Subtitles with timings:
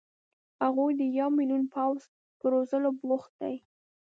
[0.63, 1.99] هغوی د یو ملیون پوځ
[2.39, 3.55] په روزلو بوخت دي.